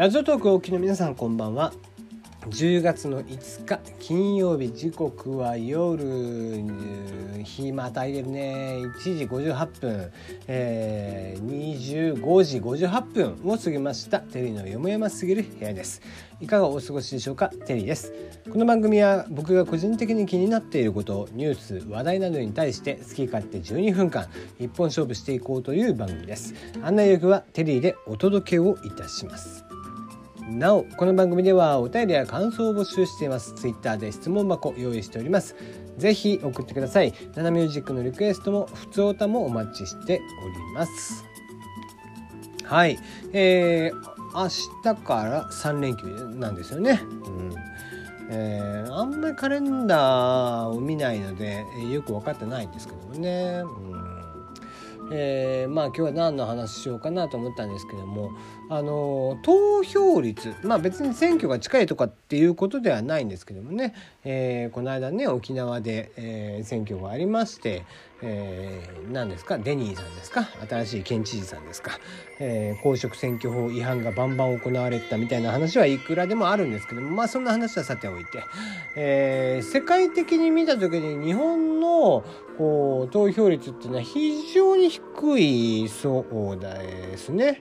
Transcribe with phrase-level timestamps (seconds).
[0.00, 1.74] ラジオトークお聞きの皆さんこんばんは。
[2.48, 6.02] 10月の5日金曜日時刻は夜
[7.44, 10.10] 日またいでるね1時58分、
[10.48, 14.20] えー、25時58分を過ぎました。
[14.20, 16.00] テリーのよもやますぎる部屋です。
[16.40, 17.50] いかがお過ごしでしょうか？
[17.50, 18.14] テリーです。
[18.50, 24.28] この番組は僕が個人的に気になっていることニュース話題などに対して好き勝手12分間
[24.58, 26.54] 一本勝負していこうという番組です。
[26.82, 29.66] 案内役はテリーでお届けをいたします。
[30.50, 33.54] なおこの番組ではお便りや感想を募集しています。
[33.54, 35.54] ツイッターで質問箱用意しております。
[35.96, 37.14] ぜひ送ってください。
[37.36, 41.24] ナナミュージックのリクエストも普通歌もお待ちしております。
[42.64, 42.98] はい。
[43.32, 44.48] えー、明
[44.94, 47.00] 日から3連休なんですよね。
[47.26, 47.54] うん。
[48.30, 53.99] えー、あんまりカレンダーを見ないのでよく分かってないんですけどもね、うん。
[55.12, 58.30] えー、まあ今日は何の話しようかなと思ったんですけども
[58.68, 67.84] あの投票率まあ別に選挙が近いとかっていうことではないんですけどもね、えー、この間ね沖縄で、えー、選挙がありまして、
[68.22, 69.58] えー、何ですか？
[69.58, 70.48] デニーさんですか？
[70.68, 71.92] 新しい県知事さんですか、
[72.38, 78.42] えー、公職選挙法違反がバンバン行われたみたいな話はいくらでもあるんですけどもまあそんな話はさておいて、
[78.96, 82.24] えー、世界的に見た時に日本の
[82.58, 87.60] こう投票率っていうのは非常に低いそうですね。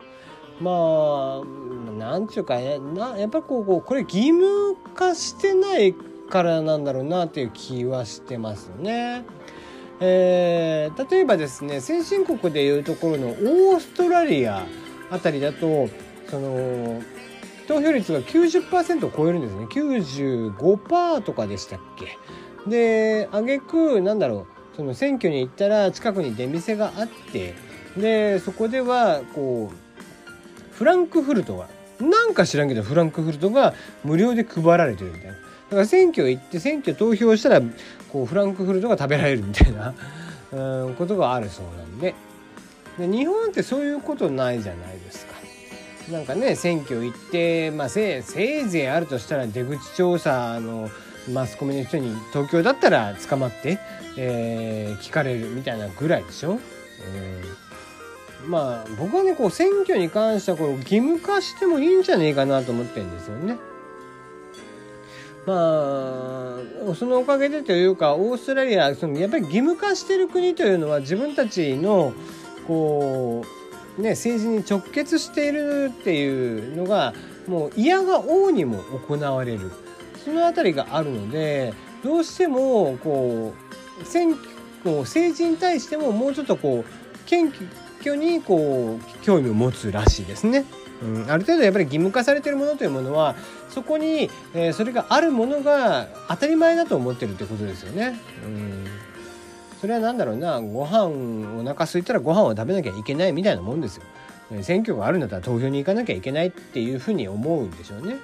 [0.59, 5.95] まあなんちゅうかねなやっぱこうこうこれ義務化してない
[6.29, 9.23] からなんだろうなっていう気はしてますね。
[10.01, 14.65] えー、例えばですね先進国でいうところのオーストラリア
[15.11, 15.89] あたりだと
[16.29, 17.01] その
[17.67, 19.65] 投票率が90%を超えるんですね。
[19.65, 22.17] 95%とかでしたっけ？
[22.69, 27.53] で挙句なんだろうその選挙に行ったら近くに出店があって
[27.97, 31.67] でそこではこうフランクフルトが
[31.99, 33.73] なんか知らんけどフランクフルトが
[34.03, 35.37] 無料で配られてるみたいな。
[35.69, 37.61] だから選挙行って選挙投票したら
[38.11, 39.93] こうフランクフルトが食べられるみたいな
[40.51, 42.15] うんことがあるそうなんで
[42.97, 45.33] で日本ってそういうことないじゃないですか。
[46.11, 50.89] なんかね選挙行って、まあ、せせいぜいあるとしたら出口調査の
[51.31, 53.77] マスコミの人に東京だったら捕まって、
[54.17, 56.53] えー、聞かれるみたいなぐらいでしょ。
[56.53, 56.59] うん
[58.47, 63.57] まあ僕はねこう選挙に関してはこれ義務化してもいいんじゃねえかなと思ってるんですよね。
[65.45, 66.59] ま
[66.91, 72.13] あそのおかげでというかオーストラリアそのやっぱり義務化してる国というのは自分たちの
[72.67, 73.43] こ
[73.97, 77.13] うね政治に直結しているっていうのが
[77.47, 79.71] もう嫌が王にも行われる
[80.23, 81.73] その辺りがあるので
[82.03, 83.53] どうしてもこ
[84.01, 87.51] う選挙政治に対してももうちょっとこう謙
[88.01, 90.65] 挙にこう興味を持つらしいですね。
[91.01, 93.35] うん、ある程度やっぱり義務化されてるものというものは
[93.69, 98.19] そこに、えー、それがあるものが当たり前だと思ってるってことですよね。
[98.45, 98.85] うん
[99.79, 104.03] それは何だろうなご飯お腹空いたらご飯を食べなきゃいけないみたいなもんですよ。
[104.61, 108.17] 選挙があるんだったら投票に行かなきゃいけないっていうふうに思うんでしょうね。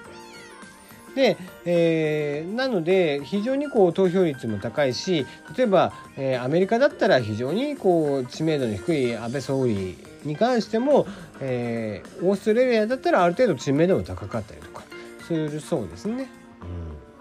[1.16, 5.25] で、えー、なので非常にこう投票率も高いし
[5.58, 9.97] 例えば、えー、アメリカだったら非常にこう知名度の低い安倍総理
[10.28, 11.08] に関しても、
[11.40, 14.84] えー、オーストラリアだったらある程度知名度も高かったりとか
[15.28, 16.28] するそうですね。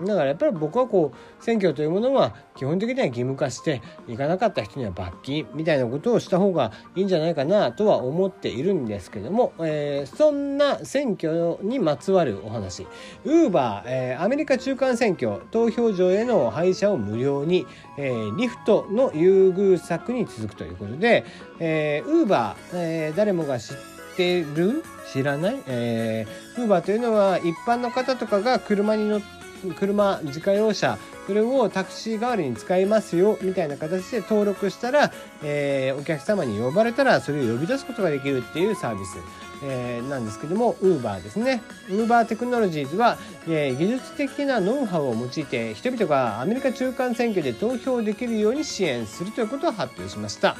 [0.03, 12.87] だからやっぱり僕はこう選挙というものは基本的には義務化して行かなかった人には罰金みたいなことをした方がいいんじゃないかなとは思っているんですけども、えー、そんな選挙にまつわるお話。
[13.25, 17.67] ウーバー、えー、アメリカ中間選挙投票所への配車を無料に、
[17.97, 21.25] えー、リフトの優遇策に続くということで
[21.59, 23.77] ウーバー、えー、誰もが知っ
[24.17, 24.83] てる？
[25.13, 39.17] 知らない、えー、ウーバーというのは一般の方とかが車に乗って車自家用車これをタクシー代わりに使いますよみたいな形で登録したら、えー、お客様に呼ばれたらそれを呼び出すことができるっていうサービス、
[39.65, 43.17] えー、なんですけども Uber ですね Uber テクノロジーズは、
[43.49, 50.57] えー、技術的なノウハウを用いて人々がアメリカ中間選挙で投票できるように支援するということを発表しました。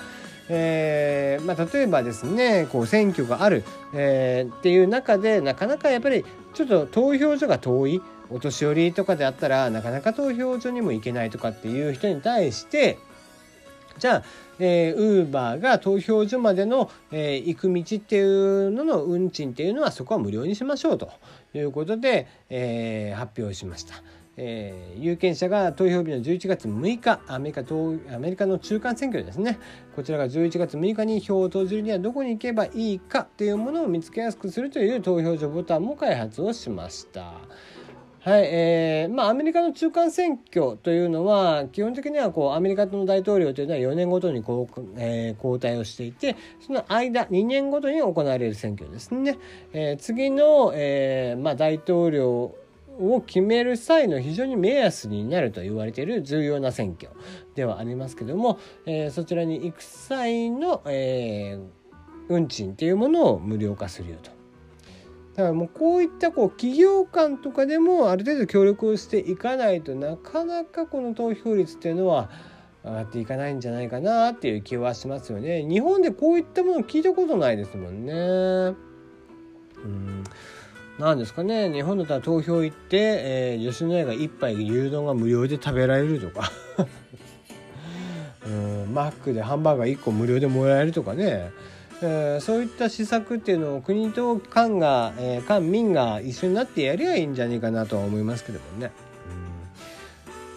[0.49, 3.65] えーまあ、例えばですねこう選挙がある、
[3.95, 8.03] えー、っていう中でなかなかやっぱりちょっと投票所が遠い
[8.35, 12.99] お年寄りとかであったらなかなか投票所にも行けないとかっていう人に対して
[13.97, 14.23] じゃあ、
[14.59, 21.13] えー、ウーバーが投票所までの、えー、行く道っていうのの運賃っていうのはそこは無料にしましょうと
[21.55, 24.03] いうことで、えー、発表しました。
[24.37, 27.63] えー、有権者が投票日の11月6日アメリカ
[28.13, 29.61] アメリカの中間選挙ですね
[29.95, 37.35] こちらが11月6日に票を投じるにはどこに行けばいいかというものを見つけやすくするという投票所ボタンも開発をしました。
[38.25, 46.35] はい、えー、まあアメリカの中間選挙というのは基本的にはこうアメリカの大統領というのは4年ごとにこう、えー、交代をしていて
[46.67, 49.37] その間2年ごとに行われる選挙ですね。
[49.75, 52.55] えー、次の、えーまあ、大統領
[52.99, 57.11] を決める際の非常に目安になると言われている重要な選挙
[57.55, 61.67] ではありますけども、えー、そちらに行く際の、えー、
[62.31, 64.34] 運賃っていうものを無料化するよと。
[65.37, 72.31] だからもうこういったこう企業間とかでもある程度協力をしていかないとなかなかこの投票率っていうのは
[72.85, 75.65] 上がっていかないんじゃないかなっていう気はしますよね。
[75.65, 78.13] 日本でこういったもの聞いたことないですもんね。
[78.13, 80.25] うん。
[80.99, 81.73] なんですかね。
[81.73, 86.53] 日本だったら投票行って、えー、吉野家が1杯牛丼が無料で食べられるとか。
[88.47, 88.95] うん。
[88.95, 91.51] マックでハンバーガー1個無料でもらえるとかね。
[92.03, 98.93] え、そういった施策っていうのを国と官が、えー、官民が一緒になってやりゃいいんじゃないかなとは思いますけどもね。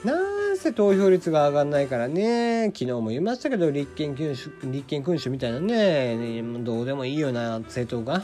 [0.03, 0.13] な
[0.53, 8.23] んせ投票率が上がんないからね昨日も言いましたけど立憲君主立憲君主みたいなねどうでもいいような政党が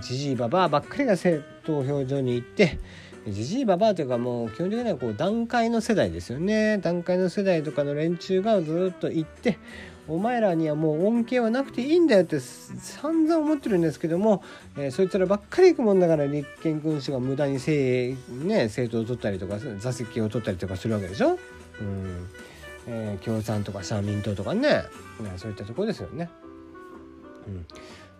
[0.00, 1.16] じじいばばばっかりが
[1.64, 2.78] 投票所に行って
[3.26, 9.58] じじいばばというかもう基本的にはこう段階の世代ですよね段階の世代とかの連中がずっと行って
[10.08, 14.42] お前らにはもう恩恵はなくていいんだよって散々思ってるんですけども、
[14.76, 21.38] えー、そいつらばっかり行くもんだから立憲君主が無駄に政,、ね、政党を取ったりとか座席を取ったりとかするわけでしょ？
[21.80, 22.28] うん
[22.88, 24.82] えー、共産とか社民党とかね
[25.36, 26.28] そういったとこですよね。
[27.46, 27.66] うん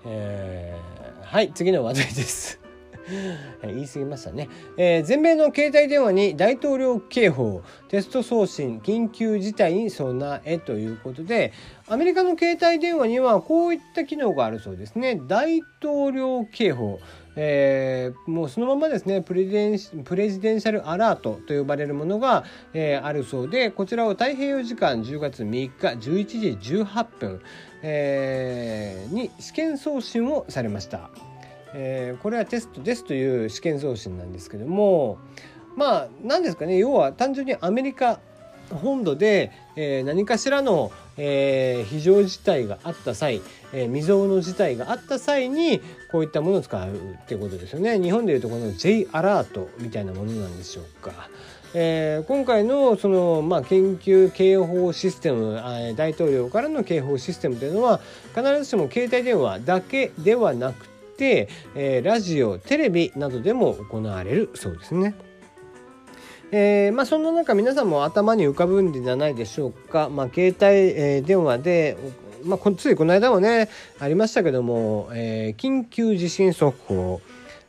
[0.05, 2.62] えー、はい次の話題です。
[3.63, 11.53] 言い過ぎましたね、えー、全米の携帯電話に大統領警報テスト送信緊急事態に備えということで
[11.89, 15.21] アメリカの携帯電話にはこういった機能があるそうですね。
[15.27, 17.01] 大統領警報。
[17.35, 22.45] えー、もうそのままですねプレデンプレジデンシャルアラートと呼ばれるものが、
[22.75, 27.41] えー、あるそうでこちらを太平洋時間10月3日11時18分、
[27.83, 31.32] えー、に試験送信をされました。
[31.75, 35.19] えー、これはテストですという試験送信なんですけども
[35.77, 38.21] まあ何ですかね要は単純にアメリカ
[38.71, 43.43] 本土で、えー、何かしらの、えー、非常事態があった際、
[43.73, 45.81] えー、未曾有の事態があった際に
[46.11, 51.29] こういったものを使うってことですよね日本でいうとこの J アラートみたいなものなんでしょうか。
[51.75, 55.55] えー、今回のその、まあ、研究警報システム
[55.97, 57.99] 大統領からの警報システムというのは
[58.35, 65.15] 必ずしも携帯電話だけではなく、えー、ラジオテレビなどでも行われるそうですね。
[66.55, 71.97] えー、まあ、そんな中皆さんも頭に浮かぶんじゃないでしょうか、まあ、携帯、えー、電話で、
[72.45, 77.23] まあ、ついこの間もねありましたけども、えー、緊急地震速報、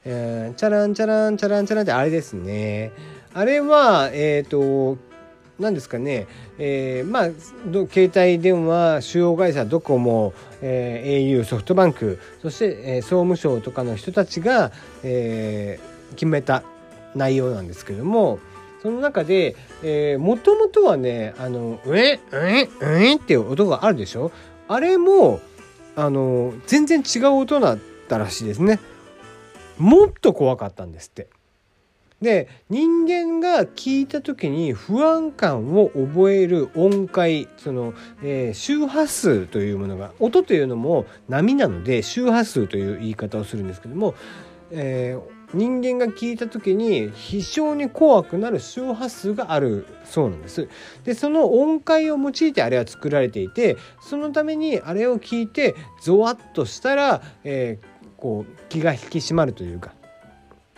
[0.04, 2.92] えー、チャランチャランチャランチャランってあれですね。
[3.34, 4.98] あれはえっ、と
[5.64, 6.28] 何ですかね、
[6.60, 7.30] えー、まあ
[7.92, 14.72] 携帯電話主要会社ドコモ、えー、au ソフトバンクそして、えー、総務省とかの人たちが、
[15.04, 16.64] えー、決めた
[17.16, 18.40] 内容なんですけども
[18.82, 19.56] その中で
[20.20, 22.70] もともとはねあの「うえうえう
[23.00, 24.32] え」っていう音があるでしょ？
[24.68, 25.40] あれも
[25.96, 27.78] あの全然違う音だっ
[28.10, 28.80] たらしいですね。
[29.78, 31.30] もっと怖かったんですって。
[32.22, 37.94] で人間が聞いた時に不安感を覚える音階その、
[38.24, 44.16] えー、周波数というものが音というのも波なので周波数という言い方をするんですけども、
[44.72, 50.68] えー、人間が聞いた時に非常に怖くなる周波数があるそうなんです。
[51.04, 59.94] でその音階を用いてあれは作られていてそのためにあれを聞いてゾワッとしたら、えー、こう気が引き締まるというか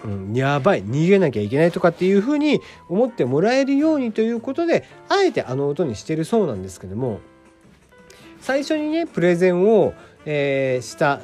[0.06, 7.20] うん、やばい逃げなきゃいけないとかっていうふうに思ってもらえるようにということであえてあの音にしてるそうなんですけども
[8.40, 9.94] 最初にねプレゼンを、
[10.26, 11.22] えー、した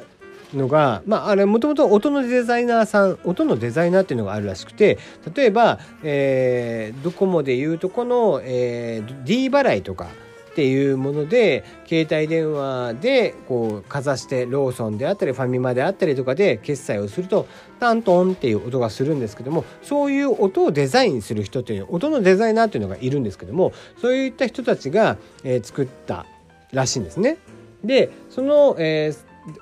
[0.52, 4.98] のが、まあ、あれもともと音のデザイナーさん音のデザイナーっていうのがあるらしくて
[5.34, 10.08] 例えば、えー、ドコモでいうとこの、えー、D 払いとか
[10.52, 17.48] っていうもので携帯電話でこうかざしてローソンであったりファミマであったりとかで決済をすると
[17.80, 26.26] タントンっていう音がするんですけどもそういう音をデザインする人っていう音のデザイナーっていうのがいるんですけどもそういった人たちが、え、作った
[26.70, 27.38] らしいんですね。
[27.82, 29.12] でその、え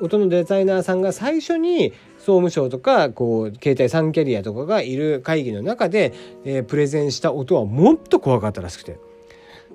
[0.01, 6.13] 音のデザイナーさんが最初に総務省とかこう携帯3キャリアとかがいる会議の中で、
[6.45, 8.99] え、プレゼンした音はもっと怖かったらしくて。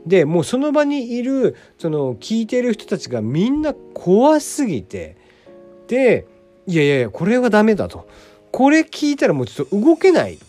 [0.06, 5.18] でもうその場にいるその聞いてる人たちがみんな怖すぎて
[5.88, 6.28] で
[6.68, 8.08] いやいやいやこれはダメだと。
[8.52, 10.40] これ聞いたらもうちょっと動けない。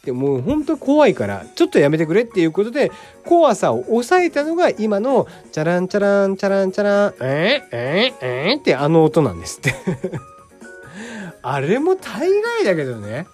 [0.00, 2.90] ってもう本当怖いからちょっとやめてくれっていうことで
[3.26, 9.74] 怖さを抑えたのが今のチャランチャランチャランチャランえー、えー、えー、ってあの音なんですって。
[11.42, 13.26] あれも大概だけどね。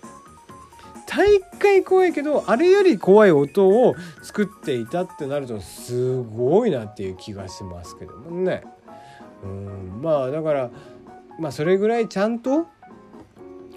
[1.16, 8.64] 大概怖いけどあれより怖い音を作っていたってなるとすごいなっていう気がしますけどもね
[9.42, 10.70] うんまあだから
[11.40, 12.66] まあそれぐらいちゃんと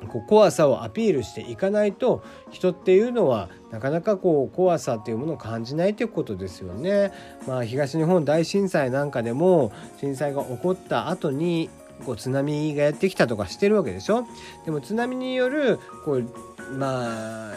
[0.10, 7.12] こう怖さをアピールしていかないと人っていうのはなかなかこう怖さっていうものを感じないということですよね。
[7.48, 11.70] まあ、東日本大震災なんかでも震災が起こった後に
[12.06, 14.26] こう津波がやってきたとかしてるわけでしょ
[14.66, 16.30] でも津波によるこう
[16.78, 17.56] まあ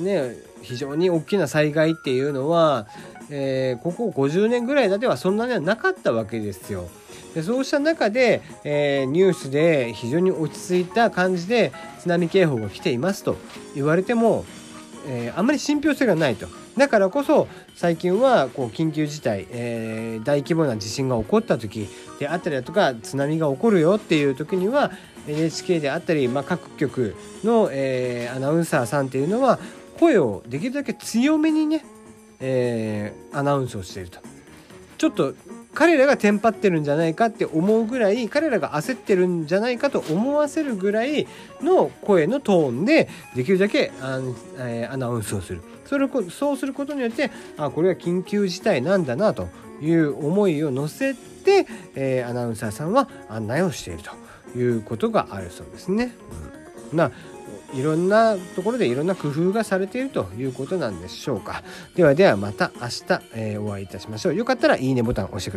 [0.00, 2.86] ね非常に大きな災害っていうのは、
[3.30, 6.88] えー、ここ50年ぐらいだではそんなにはなかったわけですよ。
[7.34, 13.36] でそうした中で、えー、ニュースで非常に落ち着いた感じで津波警報が来ていますと
[13.74, 14.46] 言われても、
[15.06, 16.48] えー、あんまり信憑性がないと。
[16.76, 21.88] だからこそ最近はこう緊急事態、えー、大規模な地震が起こった時
[22.18, 24.90] であったりだとか津波が起こるよっていう時には
[25.26, 29.58] NHK であったり、まあ、各局の、えー、アナウンサーさんっていうのは
[29.98, 31.84] 声をできるだけ強めにね、
[32.40, 34.20] えー、アナウンスをしていると。
[34.98, 35.34] ちょっと
[35.74, 41.26] 彼らがテンパってるんじゃないかって思うぐらい彼らが焦ってるんじゃないかと思わせるぐらい
[41.60, 44.18] の声のトーンでできるだけア,、
[44.58, 49.48] えー、アナウンスをするそれそうすることによってあこれは緊急事態なんだなと
[49.82, 54.12] いう思いを乗せて、えー、アナウンサーさんは案内をしていると
[54.56, 56.14] いうことがあるそうですね。
[56.92, 57.10] うん、まあ
[57.74, 61.62] いろんなところでいろんな工夫がされているということなんでしょうか。
[61.94, 64.34] ではではまた明日、えー、お会いいたしましょう。
[64.34, 65.54] よかったらいいねボタンを押してください。